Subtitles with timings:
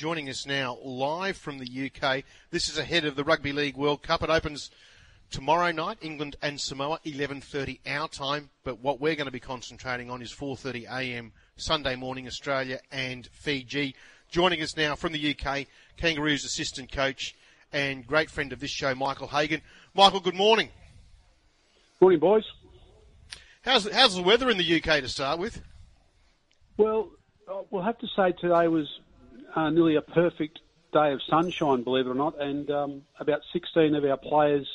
[0.00, 2.24] joining us now live from the UK.
[2.50, 4.22] This is ahead of the Rugby League World Cup.
[4.22, 4.70] It opens
[5.30, 8.48] tomorrow night, England and Samoa, 11:30 our time.
[8.64, 11.32] But what we're going to be concentrating on is 4:30 a.m.
[11.56, 13.94] Sunday morning, Australia and Fiji.
[14.30, 15.66] Joining us now from the UK,
[15.98, 17.34] Kangaroos assistant coach
[17.70, 19.60] and great friend of this show, Michael Hagan.
[19.92, 20.70] Michael, good morning.
[22.00, 22.44] Morning, boys.
[23.60, 25.60] How's how's the weather in the UK to start with?
[26.78, 27.10] Well,
[27.46, 28.88] uh, we'll have to say today was
[29.54, 30.60] uh, nearly a perfect
[30.92, 34.66] day of sunshine, believe it or not, and um, about 16 of our players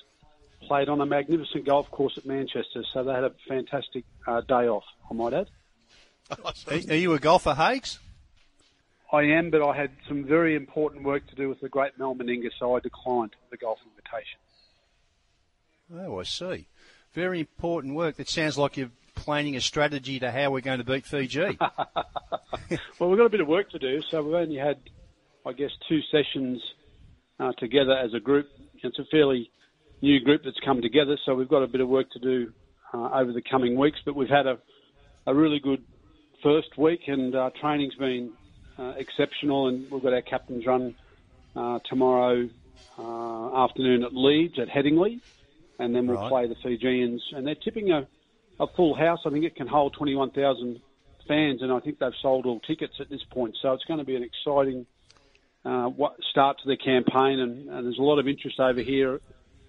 [0.67, 4.67] played on a magnificent golf course at Manchester, so they had a fantastic uh, day
[4.67, 5.47] off, I might add.
[6.89, 7.99] Are you a golfer, Hagues?
[9.11, 12.15] I am, but I had some very important work to do with the great Mal
[12.15, 14.39] Meninga, so I declined the golf invitation.
[15.93, 16.67] Oh, I see.
[17.13, 18.15] Very important work.
[18.15, 18.89] That sounds like you're
[19.25, 21.57] planning a strategy to how we're going to beat Fiji.
[22.99, 24.77] well, we've got a bit of work to do, so we've only had,
[25.45, 26.61] I guess, two sessions
[27.39, 28.47] uh, together as a group.
[28.83, 29.49] It's a fairly
[30.01, 32.53] new group that's come together, so we've got a bit of work to do
[32.93, 33.97] uh, over the coming weeks.
[34.05, 34.59] But we've had a,
[35.25, 35.83] a really good
[36.43, 38.31] first week, and uh, training's been
[38.77, 40.93] uh, exceptional, and we've got our captain's run
[41.55, 42.47] uh, tomorrow
[42.99, 45.19] uh, afternoon at Leeds at Headingley,
[45.79, 46.29] and then we'll Right.
[46.29, 48.07] play the Fijians, and they're tipping a,
[48.59, 49.19] a full house.
[49.25, 50.79] I think it can hold 21,000
[51.27, 53.57] fans, and I think they've sold all tickets at this point.
[53.61, 54.85] So it's going to be an exciting
[55.65, 55.89] uh,
[56.29, 59.19] start to the campaign, and, and there's a lot of interest over here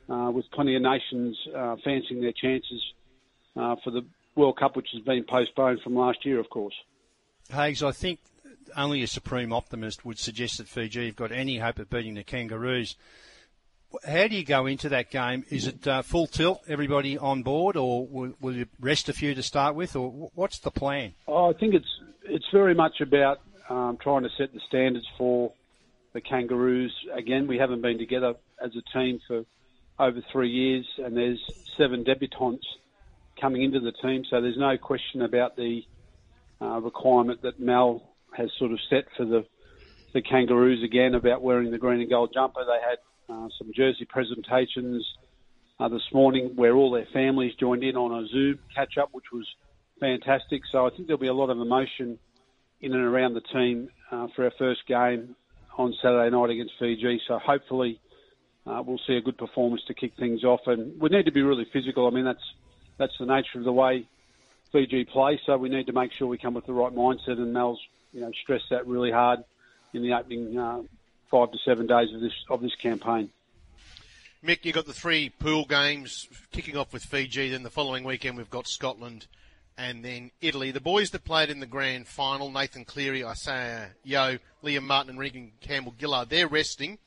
[0.08, 2.82] uh, with plenty of nations uh, fancying their chances
[3.56, 6.74] uh, for the World Cup, which has been postponed from last year, of course.
[7.50, 8.20] Hagues, I think
[8.76, 12.24] only a supreme optimist would suggest that Fiji have got any hope of beating the
[12.24, 12.96] Kangaroos.
[14.04, 15.44] How do you go into that game?
[15.50, 19.34] Is it uh, full tilt, everybody on board, or will, will you rest a few
[19.34, 21.14] to start with, or what's the plan?
[21.26, 21.88] Oh, I think it's
[22.24, 25.52] it's very much about um, trying to set the standards for
[26.12, 26.92] the Kangaroos.
[27.14, 29.44] Again, we haven't been together as a team for
[29.98, 31.40] over three years, and there's
[31.76, 32.64] seven debutants
[33.40, 35.82] coming into the team, so there's no question about the
[36.60, 38.02] uh, requirement that Mal
[38.36, 39.44] has sort of set for the
[40.12, 42.64] the Kangaroos again about wearing the green and gold jumper.
[42.64, 42.96] They had
[43.28, 45.06] uh, some jersey presentations
[45.78, 49.32] uh, this morning where all their families joined in on a Zoom catch up, which
[49.32, 49.46] was
[50.00, 50.62] fantastic.
[50.70, 52.18] So I think there'll be a lot of emotion
[52.80, 55.36] in and around the team uh, for our first game
[55.76, 57.20] on Saturday night against Fiji.
[57.26, 58.00] So hopefully
[58.66, 60.60] uh, we'll see a good performance to kick things off.
[60.66, 62.06] And we need to be really physical.
[62.06, 62.54] I mean, that's
[62.98, 64.06] that's the nature of the way
[64.72, 65.40] Fiji play.
[65.44, 67.38] So we need to make sure we come with the right mindset.
[67.38, 67.80] And Mal's
[68.12, 69.44] you know stressed that really hard
[69.92, 70.82] in the opening uh,
[71.30, 73.30] five to seven days of this of this campaign.
[74.44, 77.50] Mick, you've got the three pool games kicking off with Fiji.
[77.50, 79.26] Then the following weekend we've got Scotland
[79.78, 80.70] and then Italy.
[80.70, 85.18] The boys that played in the grand final, Nathan Cleary, Isaiah Yeo, Liam Martin and
[85.18, 86.98] Reagan Campbell Gillard, they're resting.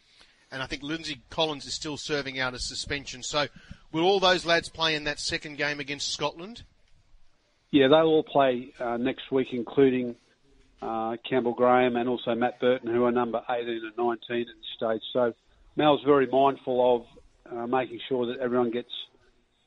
[0.51, 3.22] And I think Lindsay Collins is still serving out a suspension.
[3.24, 3.47] So
[3.91, 6.63] will all those lads play in that second game against Scotland?
[7.72, 10.16] Yeah, they'll all play uh, next week, including
[10.81, 14.47] uh, Campbell Graham and also Matt Burton, who are number 18 and 19 at this
[14.75, 15.01] stage.
[15.13, 15.34] So
[15.75, 18.91] Mal's very mindful of uh, making sure that everyone gets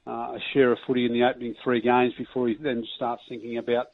[0.07, 3.59] uh, a share of footy in the opening three games before he then starts thinking
[3.59, 3.87] about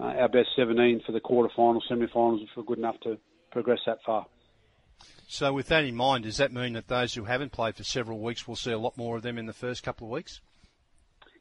[0.00, 3.18] uh, our best 17 for the quarterfinals, semi-finals, if we're good enough to
[3.50, 4.26] progress that far.
[5.26, 8.18] So, with that in mind, does that mean that those who haven't played for several
[8.20, 10.40] weeks will see a lot more of them in the first couple of weeks?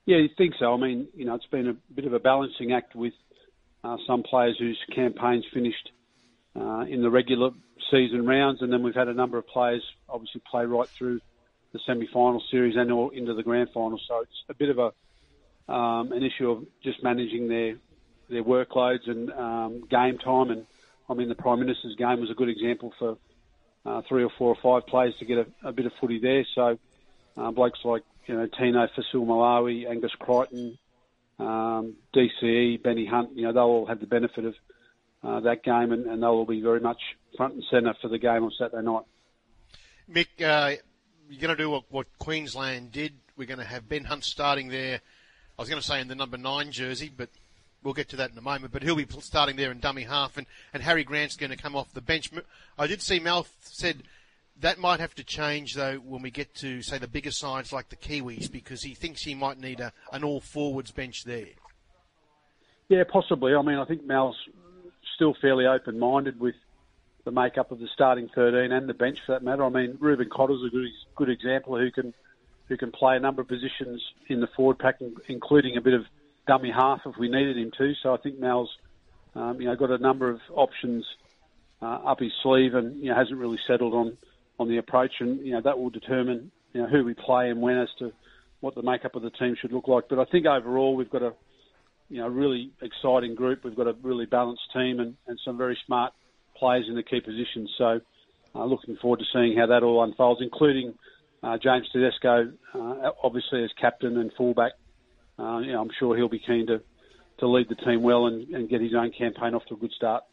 [0.05, 0.73] Yeah, you think so.
[0.73, 3.13] I mean, you know, it's been a bit of a balancing act with
[3.87, 5.91] uh, some players whose campaigns finished
[6.59, 7.51] uh, in the regular
[7.89, 11.21] season rounds, and then we've had a number of players obviously play right through
[11.71, 13.99] the semi-final series and or into the grand final.
[14.07, 17.75] So it's a bit of a um, an issue of just managing their
[18.29, 20.49] their workloads and um, game time.
[20.49, 20.65] And
[21.09, 23.17] I mean, the Prime Minister's game was a good example for
[23.85, 26.45] uh, three or four or five players to get a, a bit of footy there.
[26.55, 26.77] So
[27.37, 30.77] uh, blokes like you know Tino Fa'asuamaleaui, Angus Crichton,
[31.39, 34.55] um, DCE, Benny Hunt, you know they'll all have the benefit of
[35.23, 36.99] uh, that game, and, and they'll all be very much
[37.35, 39.03] front and centre for the game on Saturday night.
[40.11, 40.75] Mick, uh,
[41.29, 43.13] you're going to do what, what Queensland did.
[43.35, 45.01] We're going to have Ben Hunt starting there.
[45.57, 47.29] I was going to say in the number nine jersey, but
[47.83, 48.71] we'll get to that in a moment.
[48.71, 51.75] But he'll be starting there in dummy half, and, and Harry Grant's going to come
[51.75, 52.31] off the bench.
[52.77, 54.03] I did see Mal said
[54.61, 57.89] that might have to change though when we get to say the bigger sides like
[57.89, 61.47] the Kiwis, because he thinks he might need a, an all forwards bench there.
[62.89, 63.53] Yeah, possibly.
[63.53, 64.37] I mean, I think Mal's
[65.15, 66.55] still fairly open-minded with
[67.25, 69.65] the makeup of the starting 13 and the bench for that matter.
[69.65, 72.13] I mean, Reuben Cotter's a good, good example who can
[72.69, 74.99] who can play a number of positions in the forward pack,
[75.29, 76.05] including a bit of
[76.47, 77.93] dummy half if we needed him to.
[78.01, 78.69] So I think Mal's
[79.35, 81.05] um, you know got a number of options
[81.81, 84.17] uh, up his sleeve and you know, hasn't really settled on,
[84.59, 85.13] on the approach.
[85.19, 88.11] And you know that will determine you know who we play and when as to
[88.59, 90.05] what the makeup of the team should look like.
[90.09, 91.33] But I think overall we've got a
[92.09, 93.63] you know really exciting group.
[93.63, 96.13] We've got a really balanced team and, and some very smart
[96.55, 97.69] players in the key positions.
[97.77, 97.99] So
[98.55, 100.93] uh, looking forward to seeing how that all unfolds, including
[101.43, 104.73] uh, James Tedesco, uh, obviously as captain and fullback.
[105.37, 106.81] Uh, you know, I'm sure he'll be keen to,
[107.39, 109.91] to lead the team well and, and get his own campaign off to a good
[109.91, 110.23] start.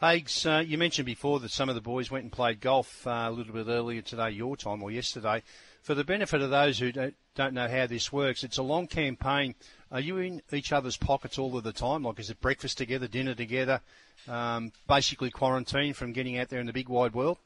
[0.00, 3.26] Hags, uh, you mentioned before that some of the boys went and played golf uh,
[3.28, 5.42] a little bit earlier today, your time, or yesterday.
[5.82, 8.86] For the benefit of those who don't, don't know how this works, it's a long
[8.86, 9.54] campaign.
[9.92, 12.02] Are you in each other's pockets all of the time?
[12.02, 13.82] Like, is it breakfast together, dinner together,
[14.26, 17.36] um, basically quarantine from getting out there in the big wide world?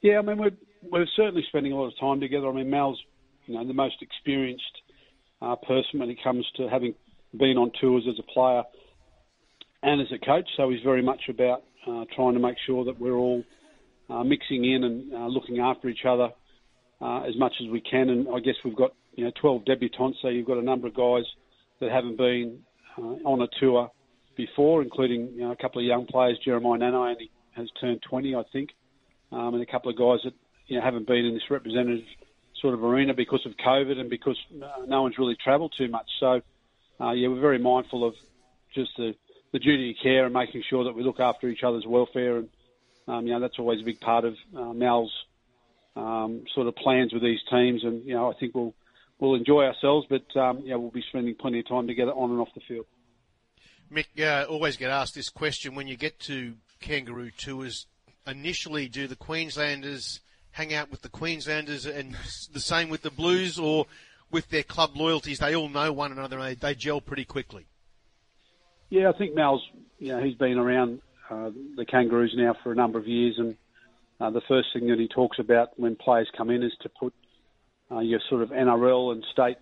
[0.00, 0.56] Yeah, I mean, we're,
[0.92, 2.48] we're certainly spending a lot of time together.
[2.48, 3.02] I mean, Mal's,
[3.46, 4.82] you know, the most experienced
[5.40, 6.94] uh, person when it comes to having
[7.36, 8.62] been on tours as a player
[9.82, 10.48] and as a coach.
[10.56, 13.42] So he's very much about uh, trying to make sure that we're all
[14.08, 16.30] uh, mixing in and uh, looking after each other
[17.00, 18.08] uh, as much as we can.
[18.10, 20.94] And I guess we've got you know 12 debutants, so you've got a number of
[20.94, 21.24] guys
[21.80, 22.60] that haven't been
[22.98, 23.90] uh, on a tour
[24.36, 26.38] before, including you know, a couple of young players.
[26.44, 28.70] Jeremiah only has turned 20, I think,
[29.30, 30.34] um, and a couple of guys that
[30.66, 32.04] you know haven't been in this representative
[32.60, 36.08] sort of arena because of COVID and because uh, no one's really travelled too much.
[36.20, 36.40] So,
[37.00, 38.14] yeah, we're very mindful of
[38.72, 39.14] just the
[39.52, 42.38] the duty of care and making sure that we look after each other's welfare.
[42.38, 42.48] And,
[43.08, 45.12] um, you know, that's always a big part of uh, Mal's
[45.96, 47.84] um, sort of plans with these teams.
[47.84, 48.74] And, you know, I think we'll,
[49.18, 52.30] we'll enjoy ourselves, but, um, you know, we'll be spending plenty of time together on
[52.30, 52.86] and off the field.
[53.92, 57.86] Mick, uh, always get asked this question when you get to kangaroo tours.
[58.26, 60.20] Initially, do the Queenslanders
[60.52, 62.16] hang out with the Queenslanders and
[62.52, 63.86] the same with the Blues, or
[64.30, 67.66] with their club loyalties, they all know one another and they, they gel pretty quickly?
[68.92, 69.66] Yeah, I think Mal's,
[69.98, 71.00] you know, he's been around
[71.30, 73.56] uh, the Kangaroos now for a number of years, and
[74.20, 77.14] uh, the first thing that he talks about when players come in is to put
[77.90, 79.56] uh, your sort of NRL and state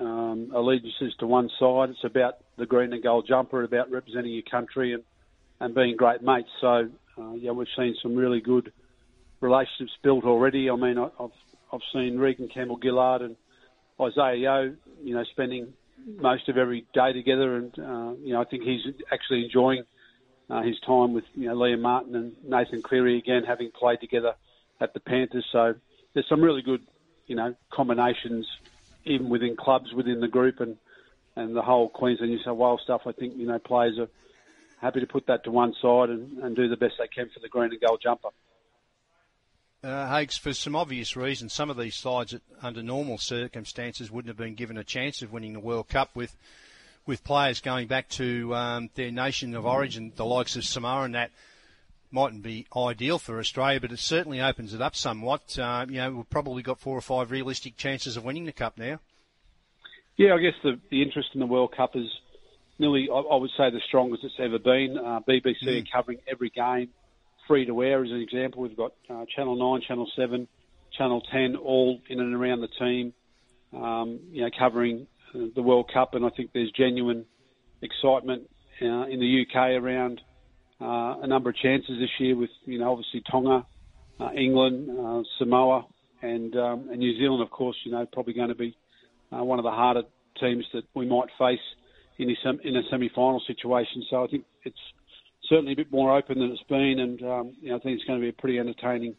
[0.00, 1.90] um, allegiances to one side.
[1.90, 5.02] It's about the green and gold jumper, about representing your country and,
[5.60, 6.48] and being great mates.
[6.62, 6.88] So,
[7.18, 8.72] uh, yeah, we've seen some really good
[9.42, 10.70] relationships built already.
[10.70, 11.36] I mean, I, I've
[11.70, 13.36] I've seen Reagan Campbell Gillard and
[14.00, 15.74] Isaiah Yeo, you know, spending
[16.06, 18.82] most of every day together, and uh, you know I think he's
[19.12, 19.84] actually enjoying
[20.48, 24.34] uh, his time with you know Liam Martin and Nathan Cleary again, having played together
[24.80, 25.46] at the Panthers.
[25.52, 25.74] So
[26.14, 26.82] there's some really good
[27.26, 28.46] you know combinations
[29.04, 30.76] even within clubs within the group and
[31.36, 33.02] and the whole Queensland New South Wales stuff.
[33.06, 34.08] I think you know players are
[34.80, 37.40] happy to put that to one side and, and do the best they can for
[37.40, 38.30] the green and gold jumper
[39.82, 44.36] uh, Hakes, for some obvious reasons, some of these sides, under normal circumstances, wouldn't have
[44.36, 46.36] been given a chance of winning the World Cup with
[47.06, 51.14] with players going back to um, their nation of origin, the likes of Samoa, and
[51.14, 51.30] that
[52.10, 55.58] mightn't be ideal for Australia, but it certainly opens it up somewhat.
[55.58, 58.76] Uh, you know, we've probably got four or five realistic chances of winning the Cup
[58.76, 59.00] now.
[60.16, 62.06] Yeah, I guess the, the interest in the World Cup is
[62.78, 64.98] nearly, I, I would say, the strongest it's ever been.
[64.98, 65.82] Uh, BBC mm.
[65.82, 66.90] are covering every game
[67.50, 68.62] free to air as an example.
[68.62, 70.46] We've got uh, Channel 9, Channel 7,
[70.96, 73.12] Channel 10, all in and around the team,
[73.72, 76.14] um, you know, covering uh, the World Cup.
[76.14, 77.26] And I think there's genuine
[77.82, 78.48] excitement
[78.80, 80.20] uh, in the UK around
[80.80, 83.66] uh, a number of chances this year with, you know, obviously Tonga,
[84.20, 85.86] uh, England, uh, Samoa,
[86.22, 88.76] and, um, and New Zealand, of course, you know, probably going to be
[89.30, 90.02] one of the harder
[90.38, 91.58] teams that we might face
[92.16, 94.04] in a, in a semi-final situation.
[94.08, 94.78] So I think it's
[95.50, 98.04] certainly a bit more open than it's been, and um, you know, I think it's
[98.04, 99.16] going to be a pretty entertaining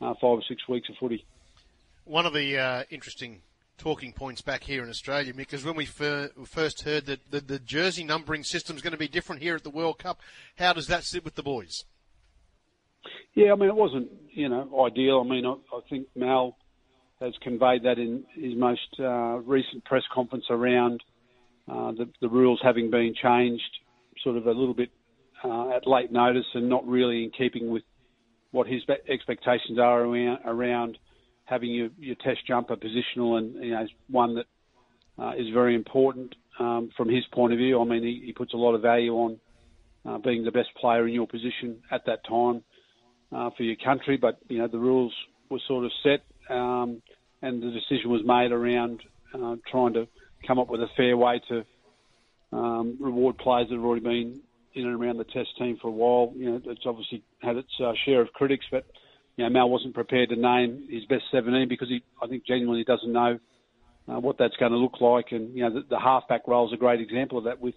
[0.00, 1.26] uh, five or six weeks of footy.
[2.04, 3.42] One of the uh, interesting
[3.76, 7.58] talking points back here in Australia, because when we fir- first heard that the, the
[7.58, 10.20] jersey numbering system is going to be different here at the World Cup,
[10.56, 11.84] how does that sit with the boys?
[13.34, 15.22] Yeah, I mean, it wasn't you know ideal.
[15.24, 16.56] I mean, I, I think Mal
[17.20, 21.02] has conveyed that in his most uh, recent press conference around
[21.68, 23.62] uh, the, the rules having been changed,
[24.22, 24.90] sort of a little bit
[25.44, 27.82] uh, at late notice and not really in keeping with
[28.50, 30.98] what his expectations are around, around
[31.44, 34.46] having your, your test jumper positional and you know one that
[35.18, 37.80] uh, is very important um, from his point of view.
[37.80, 39.40] I mean, he, he puts a lot of value on
[40.06, 42.62] uh, being the best player in your position at that time
[43.32, 44.16] uh, for your country.
[44.16, 45.14] But you know the rules
[45.50, 46.22] were sort of set,
[46.54, 47.02] um,
[47.40, 49.02] and the decision was made around
[49.34, 50.08] uh, trying to
[50.46, 51.64] come up with a fair way to
[52.52, 54.40] um, reward players that have already been
[54.74, 56.32] in and around the Test team for a while.
[56.36, 58.86] You know, it's obviously had its uh, share of critics, but
[59.36, 62.84] you know, Mal wasn't prepared to name his best 17 because he, I think, genuinely
[62.84, 63.38] doesn't know
[64.08, 65.26] uh, what that's going to look like.
[65.30, 67.74] And you know, the, the halfback role is a great example of that with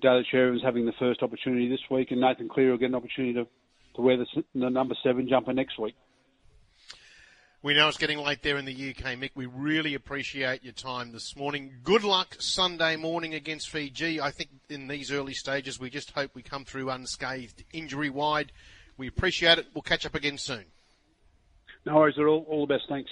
[0.00, 3.34] Daly Cherry having the first opportunity this week, and Nathan Cleary will get an opportunity
[3.34, 3.46] to,
[3.96, 5.94] to wear the, the number seven jumper next week.
[7.64, 9.30] We know it's getting late there in the UK, Mick.
[9.34, 11.76] We really appreciate your time this morning.
[11.82, 14.20] Good luck Sunday morning against Fiji.
[14.20, 18.52] I think in these early stages, we just hope we come through unscathed, injury wide.
[18.98, 19.68] We appreciate it.
[19.72, 20.66] We'll catch up again soon.
[21.86, 22.44] No worries at all.
[22.50, 22.84] All the best.
[22.86, 23.10] Thanks.